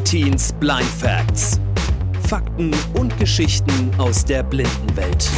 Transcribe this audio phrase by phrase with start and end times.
[0.00, 1.60] Artins Blind Facts.
[2.26, 5.30] Fakten und Geschichten aus der Blindenwelt.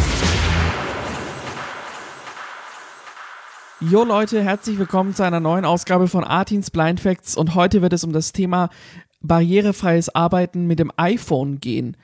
[3.81, 7.93] Jo Leute, herzlich willkommen zu einer neuen Ausgabe von Artins Blind Facts und heute wird
[7.93, 8.71] es um das Thema
[9.21, 11.97] barrierefreies Arbeiten mit dem iPhone gehen.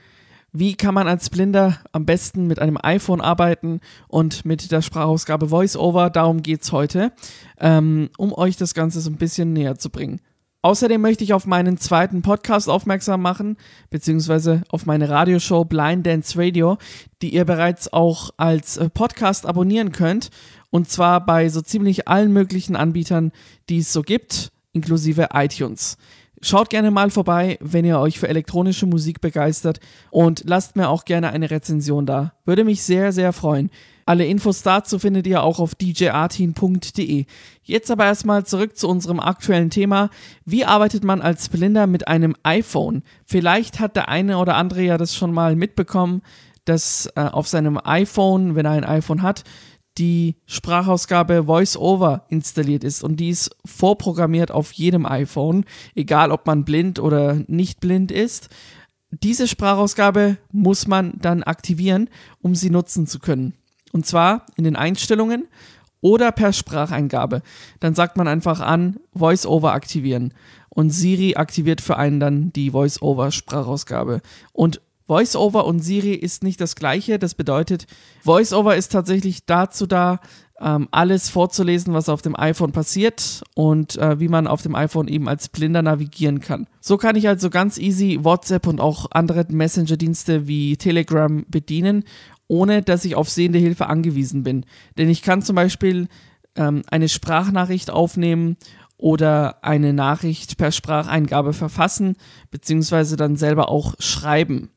[0.52, 5.52] Wie kann man als Blinder am besten mit einem iPhone arbeiten und mit der Sprachausgabe
[5.52, 6.10] VoiceOver?
[6.10, 7.12] Darum geht es heute,
[7.60, 10.20] ähm, um euch das Ganze so ein bisschen näher zu bringen.
[10.68, 13.56] Außerdem möchte ich auf meinen zweiten Podcast aufmerksam machen,
[13.88, 16.76] beziehungsweise auf meine Radioshow Blind Dance Radio,
[17.22, 20.28] die ihr bereits auch als äh, Podcast abonnieren könnt.
[20.68, 23.32] Und zwar bei so ziemlich allen möglichen Anbietern,
[23.70, 25.96] die es so gibt, inklusive iTunes.
[26.40, 31.04] Schaut gerne mal vorbei, wenn ihr euch für elektronische Musik begeistert und lasst mir auch
[31.04, 32.32] gerne eine Rezension da.
[32.44, 33.70] Würde mich sehr, sehr freuen.
[34.06, 37.26] Alle Infos dazu findet ihr auch auf djartin.de.
[37.62, 40.08] Jetzt aber erstmal zurück zu unserem aktuellen Thema.
[40.46, 43.02] Wie arbeitet man als Blinder mit einem iPhone?
[43.26, 46.22] Vielleicht hat der eine oder andere ja das schon mal mitbekommen,
[46.64, 49.44] dass äh, auf seinem iPhone, wenn er ein iPhone hat,
[49.98, 56.64] die Sprachausgabe VoiceOver installiert ist und die ist vorprogrammiert auf jedem iPhone, egal ob man
[56.64, 58.48] blind oder nicht blind ist.
[59.10, 62.08] Diese Sprachausgabe muss man dann aktivieren,
[62.40, 63.54] um sie nutzen zu können.
[63.92, 65.48] Und zwar in den Einstellungen
[66.00, 67.42] oder per Spracheingabe.
[67.80, 70.34] Dann sagt man einfach an, VoiceOver aktivieren.
[70.68, 74.20] Und Siri aktiviert für einen dann die VoiceOver-Sprachausgabe.
[74.52, 77.18] Und VoiceOver und Siri ist nicht das gleiche.
[77.18, 77.86] Das bedeutet,
[78.22, 80.20] VoiceOver ist tatsächlich dazu da,
[80.60, 85.08] ähm, alles vorzulesen, was auf dem iPhone passiert und äh, wie man auf dem iPhone
[85.08, 86.66] eben als Blinder navigieren kann.
[86.80, 92.04] So kann ich also ganz easy WhatsApp und auch andere Messenger-Dienste wie Telegram bedienen,
[92.48, 94.66] ohne dass ich auf sehende Hilfe angewiesen bin.
[94.96, 96.08] Denn ich kann zum Beispiel
[96.56, 98.56] ähm, eine Sprachnachricht aufnehmen
[98.96, 102.16] oder eine Nachricht per Spracheingabe verfassen,
[102.50, 104.70] beziehungsweise dann selber auch schreiben.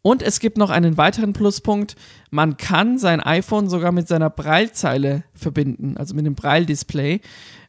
[0.00, 1.96] Und es gibt noch einen weiteren Pluspunkt.
[2.30, 7.20] Man kann sein iPhone sogar mit seiner Braillezeile verbinden, also mit dem Braille-Display.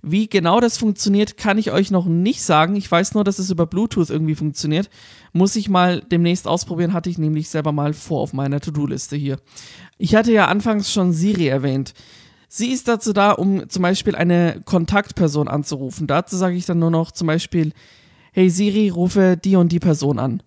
[0.01, 2.75] Wie genau das funktioniert, kann ich euch noch nicht sagen.
[2.75, 4.89] Ich weiß nur, dass es über Bluetooth irgendwie funktioniert.
[5.33, 9.37] Muss ich mal demnächst ausprobieren, hatte ich nämlich selber mal vor auf meiner To-Do-Liste hier.
[9.97, 11.93] Ich hatte ja anfangs schon Siri erwähnt.
[12.47, 16.07] Sie ist dazu da, um zum Beispiel eine Kontaktperson anzurufen.
[16.07, 17.73] Dazu sage ich dann nur noch zum Beispiel,
[18.31, 20.41] hey Siri, rufe die und die Person an.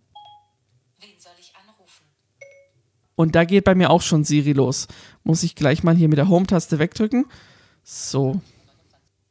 [3.15, 4.89] Und da geht bei mir auch schon Siri los.
[5.25, 7.27] Muss ich gleich mal hier mit der Home-Taste wegdrücken.
[7.83, 8.41] So.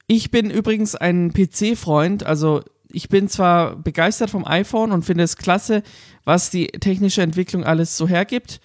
[0.07, 2.61] Ich bin übrigens ein PC-Freund, also
[2.91, 5.83] ich bin zwar begeistert vom iPhone und finde es klasse,
[6.25, 8.59] was die technische Entwicklung alles so hergibt,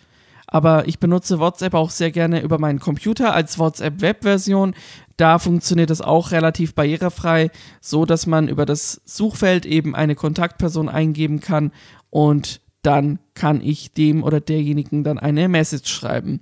[0.48, 4.74] aber ich benutze WhatsApp auch sehr gerne über meinen Computer als WhatsApp-Web-Version.
[5.16, 7.50] Da funktioniert es auch relativ barrierefrei,
[7.80, 11.72] so dass man über das Suchfeld eben eine Kontaktperson eingeben kann
[12.10, 16.40] und dann kann ich dem oder derjenigen dann eine Message schreiben.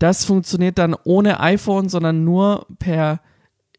[0.00, 3.20] Das funktioniert dann ohne iPhone, sondern nur per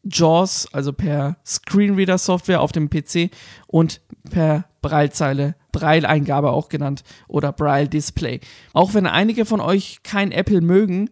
[0.02, 3.30] JAWS, also per Screenreader-Software auf dem PC
[3.66, 4.00] und
[4.30, 8.40] per Braillezeile, Braille-Eingabe auch genannt oder Braille-Display.
[8.72, 11.10] Auch wenn einige von euch kein Apple mögen,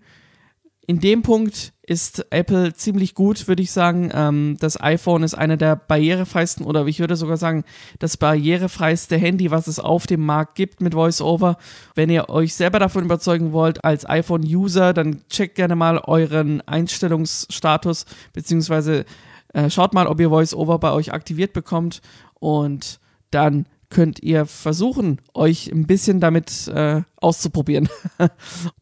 [0.89, 4.11] in dem Punkt ist Apple ziemlich gut, würde ich sagen.
[4.15, 7.65] Ähm, das iPhone ist einer der barrierefreisten oder ich würde sogar sagen,
[7.99, 11.59] das barrierefreiste Handy, was es auf dem Markt gibt mit VoiceOver.
[11.95, 18.07] Wenn ihr euch selber davon überzeugen wollt als iPhone-User, dann checkt gerne mal euren Einstellungsstatus,
[18.33, 19.05] beziehungsweise
[19.53, 22.01] äh, schaut mal, ob ihr VoiceOver bei euch aktiviert bekommt
[22.41, 22.99] und
[23.31, 27.89] dann könnt ihr versuchen, euch ein bisschen damit äh, auszuprobieren.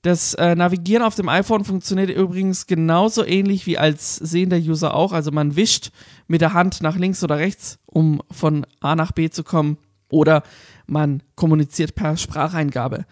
[0.03, 5.13] Das äh, Navigieren auf dem iPhone funktioniert übrigens genauso ähnlich wie als sehender User auch.
[5.13, 5.91] Also man wischt
[6.29, 9.79] mit der Hand nach links oder rechts, um von A nach B zu kommen.
[10.09, 10.45] Oder
[10.87, 13.05] man kommuniziert per Spracheingabe.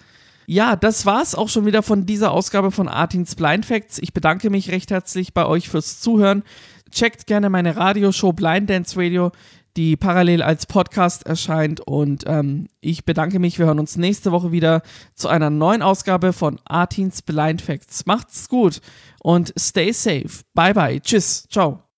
[0.46, 3.98] Ja, das war's auch schon wieder von dieser Ausgabe von Artins Blind Facts.
[3.98, 6.44] Ich bedanke mich recht herzlich bei euch fürs Zuhören.
[6.90, 9.32] Checkt gerne meine Radioshow Blind Dance Radio
[9.76, 11.80] die parallel als Podcast erscheint.
[11.80, 13.58] Und ähm, ich bedanke mich.
[13.58, 14.82] Wir hören uns nächste Woche wieder
[15.14, 18.06] zu einer neuen Ausgabe von Artins Blind Facts.
[18.06, 18.80] Macht's gut
[19.22, 20.44] und stay safe.
[20.54, 21.00] Bye bye.
[21.00, 21.48] Tschüss.
[21.48, 21.84] Ciao.